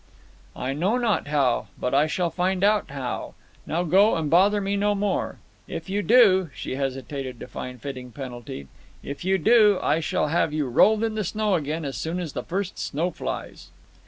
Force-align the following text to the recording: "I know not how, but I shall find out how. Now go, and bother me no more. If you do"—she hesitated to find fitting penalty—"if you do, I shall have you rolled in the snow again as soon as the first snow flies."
"I 0.55 0.73
know 0.73 0.97
not 0.97 1.27
how, 1.27 1.67
but 1.79 1.93
I 1.93 2.07
shall 2.07 2.31
find 2.31 2.63
out 2.63 2.89
how. 2.89 3.35
Now 3.67 3.83
go, 3.83 4.15
and 4.15 4.31
bother 4.31 4.59
me 4.59 4.75
no 4.75 4.95
more. 4.95 5.37
If 5.67 5.91
you 5.91 6.01
do"—she 6.01 6.73
hesitated 6.73 7.39
to 7.39 7.45
find 7.47 7.79
fitting 7.79 8.11
penalty—"if 8.11 9.23
you 9.23 9.37
do, 9.37 9.79
I 9.83 9.99
shall 9.99 10.29
have 10.29 10.53
you 10.53 10.67
rolled 10.69 11.03
in 11.03 11.13
the 11.13 11.23
snow 11.23 11.53
again 11.53 11.85
as 11.85 11.97
soon 11.97 12.19
as 12.19 12.33
the 12.33 12.41
first 12.41 12.79
snow 12.79 13.11
flies." 13.11 13.69